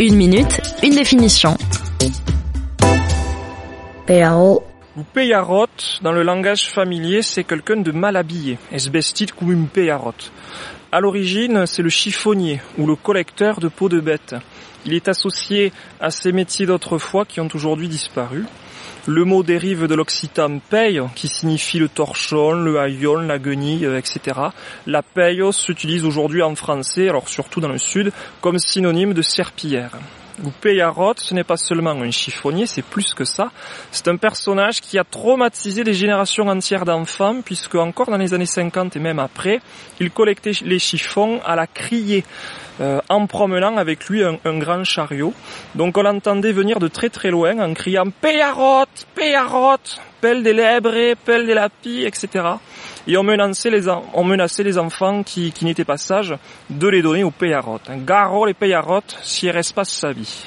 [0.00, 1.56] Une minute, une définition.
[4.94, 8.58] Ou peyarote, dans le langage familier, c'est quelqu'un de mal habillé.
[8.70, 10.30] Es vestit comme un peyarote.
[10.92, 14.34] À l'origine, c'est le chiffonnier ou le collecteur de peaux de bêtes.
[14.84, 18.44] Il est associé à ces métiers d'autrefois qui ont aujourd'hui disparu.
[19.06, 23.98] Le mot dérive de l'occitan paye, qui signifie le torchon, le haillon, la guenille, euh,
[23.98, 24.38] etc.
[24.86, 29.92] La paye s'utilise aujourd'hui en français, alors surtout dans le sud, comme synonyme de serpillière.
[30.60, 33.50] Peyarot, ce n'est pas seulement un chiffonnier, c'est plus que ça.
[33.90, 38.46] C'est un personnage qui a traumatisé des générations entières d'enfants, puisque encore dans les années
[38.46, 39.60] 50 et même après,
[40.00, 42.24] il collectait les chiffons à la criée.
[42.80, 45.34] Euh, en promenant avec lui un, grand chariot.
[45.74, 49.76] Donc on l'entendait venir de très très loin en criant Peyarot, Peyarot,
[50.22, 52.28] pelle des lébrés, pelle des lapis, etc.
[53.08, 53.82] Et on menaçait les,
[54.64, 56.36] les enfants qui, qui n'étaient pas sages
[56.70, 57.80] de les donner aux Peyarot.
[58.06, 60.44] Garo les Peyarot, si reste pas sa vie.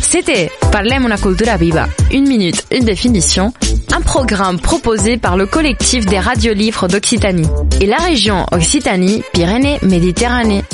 [0.00, 1.86] C'était Parlem una cultura viva.
[2.10, 3.52] Une minute, une définition.
[3.94, 7.46] Un programme proposé par le collectif des radiolivres d'Occitanie
[7.80, 10.64] et la région Occitanie-Pyrénées-Méditerranée.